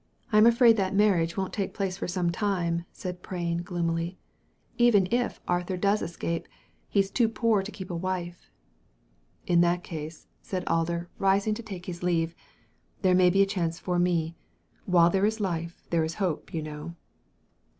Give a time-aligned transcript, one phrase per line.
[0.31, 4.17] I'm afraid that marriage won't take place for some time," said Prain, gloomily;
[4.79, 6.47] "even if Arthur does escape,
[6.89, 8.49] he's too poor to keep a wife."
[9.47, 12.81] •* In that case," said Alder, rising to take his leave, Digitized by Google I
[12.81, 14.35] $6 THE LADY FROM NOWHERE" there may be a chance for me.
[14.85, 16.95] While there is life there's hope, you know."